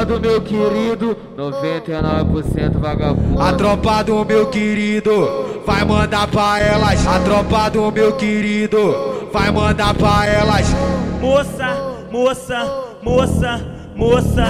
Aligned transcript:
tropa 0.00 0.06
do 0.06 0.20
meu 0.20 0.40
querido, 0.40 1.16
99% 1.36 2.78
vagabundo. 2.78 3.40
A 3.40 3.52
tropa 3.52 4.02
do 4.02 4.24
meu 4.24 4.46
querido 4.46 5.62
vai 5.66 5.84
mandar 5.84 6.26
pra 6.28 6.58
elas. 6.58 7.06
A 7.06 7.20
tropa 7.20 7.68
do 7.70 7.92
meu 7.92 8.12
querido 8.14 9.28
vai 9.32 9.50
mandar 9.50 9.94
pra 9.94 10.26
elas. 10.26 10.66
Moça, 11.20 12.06
moça, 12.10 12.84
moça, 13.02 13.60
moça, 13.94 14.46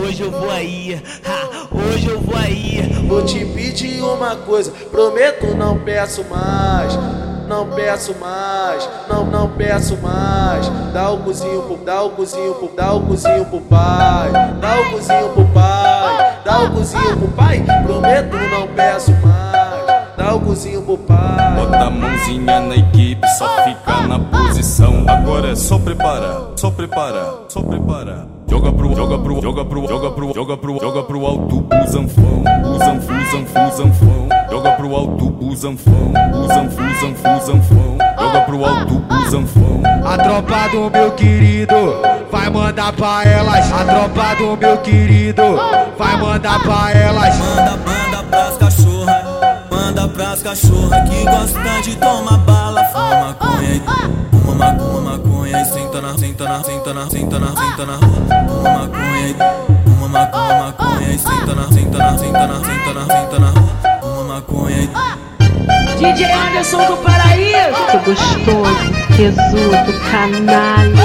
hoje 0.00 0.22
eu 0.22 0.30
vou 0.30 0.50
aí, 0.50 1.00
ha, 1.24 1.66
hoje 1.70 2.08
eu 2.08 2.20
vou 2.20 2.36
aí. 2.36 2.82
Vou 3.06 3.22
te 3.22 3.44
pedir 3.44 4.02
uma 4.02 4.36
coisa, 4.36 4.72
prometo 4.90 5.54
não 5.56 5.78
peço 5.78 6.24
mais. 6.24 6.98
Não 7.46 7.64
peço 7.68 8.12
mais, 8.18 8.88
não, 9.08 9.24
não 9.24 9.48
peço 9.50 9.96
mais. 9.98 10.68
Dá 10.92 11.10
o 11.10 11.18
cozinho 11.18 11.62
pro, 11.62 11.76
dá 11.76 12.02
o 12.02 12.10
cozinho 12.10 12.54
pro, 12.54 12.70
dá 12.76 12.92
o 12.92 13.00
cozinho 13.02 13.44
pro 13.44 13.60
pai. 13.60 14.32
Dá 14.60 14.80
o 14.80 14.90
cozinho 14.90 15.28
pro 15.28 15.44
pai, 15.46 16.38
dá 16.44 16.58
o 16.64 16.70
cozinho 16.72 17.16
pro 17.16 17.28
pai. 17.28 17.64
Prometo 17.84 18.36
não 18.36 18.66
peço 18.68 19.12
mais. 19.12 20.06
Dá 20.16 20.34
o 20.34 20.40
cozinho 20.40 20.82
pro 20.82 20.98
pai. 20.98 21.54
Bota 21.54 21.78
a 21.78 21.90
mãozinha 21.90 22.60
na 22.60 22.74
equipe, 22.74 23.26
só 23.38 23.48
fica 23.62 24.00
na 24.08 24.18
posição. 24.18 25.04
Agora 25.08 25.52
é 25.52 25.54
só 25.54 25.78
preparar, 25.78 26.50
só 26.56 26.70
preparar, 26.70 27.32
só 27.48 27.62
preparar. 27.62 28.26
Joga 28.48 28.72
pro, 28.72 28.94
joga 28.94 29.18
pro, 29.18 29.40
joga 29.40 29.64
pro, 29.64 29.86
joga 29.86 30.10
pro, 30.10 30.34
joga 30.34 30.56
pro, 30.56 30.78
joga 30.80 31.02
pro 31.02 31.26
alto, 31.26 31.66
o 31.70 31.86
zanfão, 31.86 32.42
o 32.64 32.78
zanfu, 32.78 33.76
zanfão. 33.76 34.25
Pro 34.86 34.94
alto, 34.94 35.36
o 35.40 35.56
zanfão, 35.56 36.12
o 36.32 36.46
zanfu, 36.46 36.80
zanfu, 37.00 37.44
zanfão. 37.44 37.98
Joga 38.20 38.40
pro 38.42 38.64
alto, 38.64 39.02
o 39.10 39.30
zanfão. 39.30 39.82
A 40.04 40.16
tropa 40.16 40.68
do 40.68 40.88
meu 40.88 41.10
querido 41.10 41.74
vai 42.30 42.48
mandar 42.48 42.92
pra 42.92 43.24
elas. 43.24 43.72
A 43.72 43.84
tropa 43.84 44.36
do 44.36 44.56
meu 44.56 44.78
querido 44.78 45.42
vai 45.98 46.16
mandar 46.16 46.60
pra 46.60 46.92
elas. 46.92 47.36
Manda, 47.36 47.76
manda 47.78 48.22
pras 48.30 48.56
cachorra, 48.58 49.66
manda 49.68 50.06
pras 50.06 50.42
cachorra 50.44 51.00
que 51.00 51.24
gosta 51.24 51.82
de 51.82 51.96
tomar 51.96 52.38
bala, 52.38 52.84
fuma 52.84 53.20
maconha, 53.26 53.82
fuma 54.30 54.54
maconha, 54.54 55.00
maconha 55.00 55.62
e 55.62 55.64
senta 55.64 56.00
na, 56.00 56.16
senta 56.16 56.44
na, 56.44 56.62
senta 56.62 56.94
na, 56.94 57.10
senta 57.10 57.38
na, 57.40 57.48
senta 57.48 57.86
na 57.86 57.96
rua, 57.96 58.46
fuma 58.46 58.70
maconha, 58.70 59.34
fuma 59.84 60.08
maconha, 60.08 60.62
maconha 60.62 61.10
e 61.12 61.18
senta 61.18 61.54
na, 61.56 61.72
senta 61.72 61.98
na, 61.98 62.18
senta 62.18 62.46
na, 62.46 62.58
senta 62.64 62.94
na, 62.94 63.00
senta 63.00 63.38
na. 63.40 63.65
DJ 66.12 66.30
Anderson 66.30 66.86
do 66.86 66.96
Paraíso. 66.98 67.84
Que 67.90 67.98
gostoso, 67.98 68.92
tesudo, 69.16 69.92
canalha. 70.08 71.02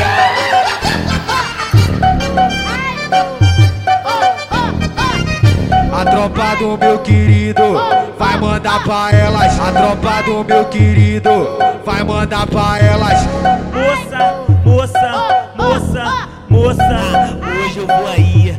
A 5.91 6.05
tropa 6.05 6.55
do 6.59 6.77
meu 6.77 6.99
querido 6.99 7.63
vai 8.19 8.38
mandar 8.38 8.83
pra 8.83 9.11
elas. 9.11 9.59
A 9.59 9.72
tropa 9.72 10.22
do 10.23 10.44
meu 10.44 10.66
querido 10.66 11.47
vai 11.83 12.03
mandar 12.03 12.45
pra 12.45 12.77
elas. 12.77 13.25
Moça, 13.73 14.45
moça, 14.63 15.52
moça, 15.55 16.27
moça, 16.47 17.39
hoje 17.59 17.79
eu 17.79 17.88
vou 17.88 18.07
aí, 18.07 18.55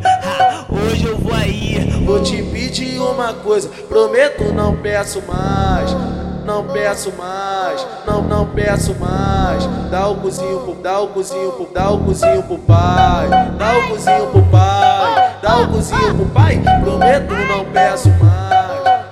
hoje 0.69 1.05
eu 1.05 1.19
vou 1.19 1.35
aí. 1.35 2.03
Vou 2.05 2.21
te 2.21 2.43
pedir 2.43 2.99
uma 2.99 3.33
coisa, 3.33 3.69
prometo 3.89 4.53
não 4.53 4.75
peço 4.75 5.23
mais. 5.23 6.22
Não 6.45 6.65
peço 6.65 7.13
mais, 7.17 7.87
não, 8.07 8.23
não 8.23 8.47
peço 8.47 8.95
mais. 8.99 9.65
Dá 9.91 10.09
o 10.09 10.17
cozinho 10.17 10.61
pro, 10.61 10.75
dá 10.75 11.01
o 11.01 11.09
cozinho 11.09 11.53
pro, 11.53 11.69
dá 11.73 11.91
o 11.91 11.99
cozinho 11.99 12.43
pro 12.43 12.59
pai. 12.59 13.29
Dá 13.59 13.79
o 13.79 13.89
cozinho 13.89 14.27
pro 14.27 14.43
pai, 14.43 15.37
dá 15.41 15.57
o 15.59 15.69
cozinho 15.69 16.15
pro 16.15 16.27
pai. 16.27 16.63
Prometo 16.83 17.35
não 17.35 17.65
peço 17.67 18.09
mais. 18.11 18.53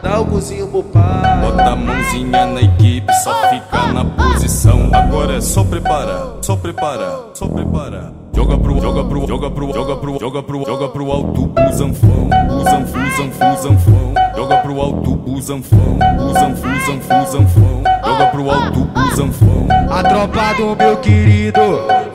Dá 0.03 0.21
o 0.21 0.27
cozinho 0.27 0.67
pro 0.69 0.83
pai. 0.83 1.41
Bota 1.41 1.63
a 1.63 1.77
mãozinha 1.77 2.47
na 2.47 2.63
equipe, 2.63 3.13
só 3.23 3.33
fica 3.49 3.93
na 3.93 4.05
posição. 4.05 4.91
Agora 4.93 5.37
é 5.37 5.41
só 5.41 5.63
preparar, 5.63 6.39
só 6.43 6.57
preparar, 6.57 7.19
só 7.35 7.47
preparar. 7.47 8.13
Joga 8.35 8.57
pro, 8.59 8.81
joga 8.81 9.05
pro, 9.05 9.27
joga 9.27 9.51
pro, 9.51 9.73
joga 9.73 9.97
pro, 9.97 10.19
joga 10.19 10.43
pro, 10.43 10.65
joga 10.65 10.89
pro 10.89 11.13
alto, 11.13 11.53
o 11.69 11.73
zanfão, 11.73 12.29
o 12.49 12.65
zanfu, 12.65 13.63
zanfão. 13.63 14.10
Joga 14.51 14.63
pro 14.63 14.81
alto, 14.81 15.23
o 15.27 15.41
zanfão, 15.41 15.99
o 16.19 16.33
zanfão. 16.35 17.83
Joga 18.05 18.27
pro 18.27 18.51
alto, 18.51 18.91
o 18.97 19.15
zanfão. 19.15 19.69
A 19.89 20.03
tropa 20.03 20.55
do 20.55 20.75
meu 20.75 20.97
querido 20.97 21.61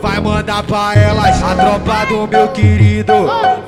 vai 0.01 0.19
mandar 0.19 0.62
pra 0.63 0.94
elas. 0.96 1.41
A 1.41 1.56
tropa 1.56 2.06
do 2.07 2.28
meu 2.28 2.50
querido 2.50 3.13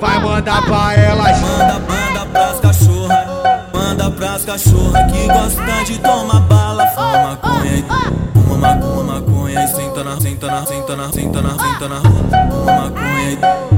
vai 0.01 0.19
mandar 0.19 0.61
pra 0.65 0.93
elas. 0.95 1.39
Manda, 1.39 1.79
manda 1.79 2.25
pras 2.25 2.59
cachorra, 2.59 3.69
manda 3.73 4.11
pras 4.11 4.43
cachorra 4.43 5.03
que 5.05 5.27
gosta 5.27 5.85
de 5.85 5.97
tomar 5.99 6.41
bala, 6.41 6.85
fuma 6.87 7.21
maconha, 7.21 7.85
fuma 8.33 8.57
maconha, 8.57 9.03
maconha 9.03 9.63
e 9.63 9.67
senta 9.69 10.03
na, 10.03 10.19
senta 10.19 10.47
na, 10.47 10.65
senta 10.65 10.95
na, 10.97 11.09
senta 11.13 11.41
na, 11.41 11.49
senta 11.51 11.87
na 11.87 11.99
rua, 11.99 12.49
fuma 12.51 12.73
maconha, 12.73 13.37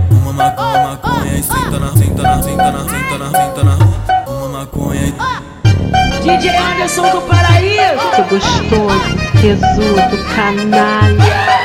fuma 0.10 0.34
maconha, 0.34 0.84
maconha 0.88 1.38
e 1.38 1.44
senta 1.44 1.80
na, 1.80 1.92
senta 1.92 2.24
na, 2.24 2.42
senta 2.42 2.72
na, 2.72 2.84
senta 2.90 3.18
na, 3.20 3.26
senta 3.30 3.64
na 3.64 4.09
maconha. 4.60 5.14
DJ 6.22 6.50
Anderson 6.50 7.10
do 7.12 7.22
Paraíso. 7.22 8.10
Que 8.16 8.22
gostoso, 8.24 9.16
tesudo, 9.42 10.36
canalha. 10.36 11.59